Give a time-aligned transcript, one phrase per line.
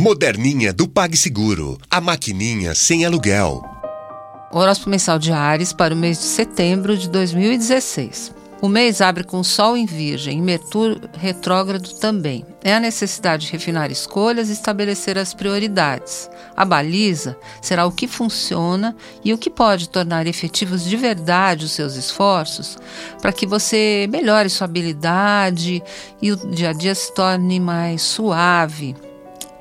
[0.00, 1.76] Moderninha do PagSeguro.
[1.90, 3.64] A maquininha sem aluguel.
[4.52, 8.32] Horóscopo mensal de Ares para o mês de setembro de 2016.
[8.62, 12.46] O mês abre com Sol em Virgem e Mercúrio retrógrado também.
[12.62, 16.30] É a necessidade de refinar escolhas e estabelecer as prioridades.
[16.56, 18.94] A baliza será o que funciona
[19.24, 22.78] e o que pode tornar efetivos de verdade os seus esforços
[23.20, 25.82] para que você melhore sua habilidade
[26.22, 28.94] e o dia a dia se torne mais suave,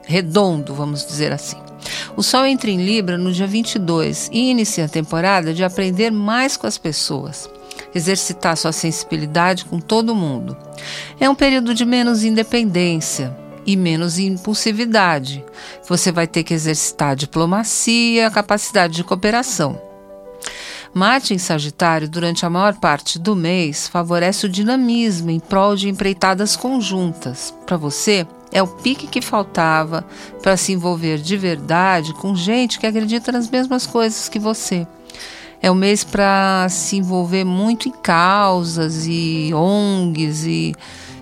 [0.08, 1.58] redondo, vamos dizer assim.
[2.16, 6.57] O Sol entra em Libra no dia 22 e inicia a temporada de aprender mais
[6.57, 7.47] com as pessoas
[7.93, 10.57] exercitar sua sensibilidade com todo mundo.
[11.20, 13.36] É um período de menos independência
[13.66, 15.43] e menos impulsividade.
[15.88, 19.82] Você vai ter que exercitar a diplomacia, a capacidade de cooperação.
[20.94, 25.89] Marte em Sagitário, durante a maior parte do mês, favorece o dinamismo em prol de
[25.89, 27.54] empreitadas conjuntas.
[27.66, 30.06] Para você, é o pique que faltava
[30.42, 34.88] para se envolver de verdade com gente que acredita nas mesmas coisas que você.
[35.61, 40.75] É um mês para se envolver muito em causas e ONGs e,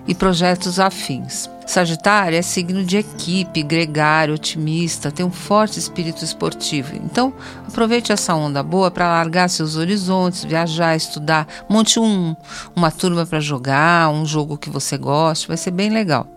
[0.06, 1.48] e projetos afins.
[1.66, 6.94] Sagitário é signo de equipe, gregário, otimista, tem um forte espírito esportivo.
[6.94, 7.32] Então,
[7.66, 12.36] aproveite essa onda boa para largar seus horizontes, viajar, estudar, monte um,
[12.74, 16.35] uma turma para jogar, um jogo que você goste, vai ser bem legal.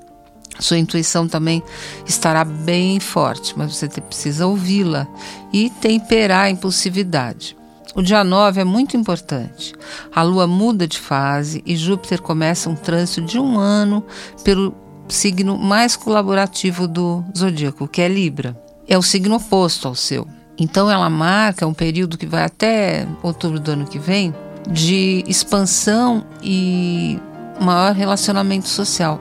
[0.59, 1.63] Sua intuição também
[2.05, 5.07] estará bem forte, mas você precisa ouvi-la
[5.53, 7.57] e temperar a impulsividade.
[7.95, 9.73] O dia 9 é muito importante.
[10.13, 14.03] A Lua muda de fase e Júpiter começa um trânsito de um ano
[14.43, 14.75] pelo
[15.07, 18.55] signo mais colaborativo do zodíaco, que é Libra.
[18.87, 20.27] É o signo oposto ao seu.
[20.57, 24.35] Então ela marca um período que vai até outubro do ano que vem
[24.69, 27.17] de expansão e
[27.59, 29.19] maior relacionamento social.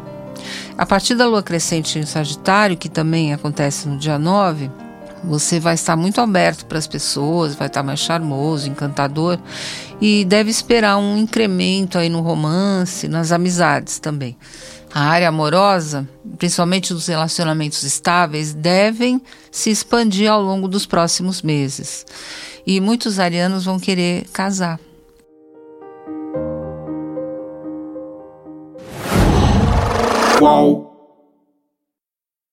[0.77, 4.71] A partir da lua crescente em Sagitário, que também acontece no dia 9,
[5.25, 9.39] você vai estar muito aberto para as pessoas, vai estar mais charmoso, encantador
[10.01, 14.37] e deve esperar um incremento aí no romance, nas amizades também.
[14.93, 16.09] A área amorosa,
[16.39, 19.21] principalmente os relacionamentos estáveis, devem
[19.51, 22.07] se expandir ao longo dos próximos meses.
[22.67, 24.79] E muitos arianos vão querer casar.
[30.39, 30.88] Qual?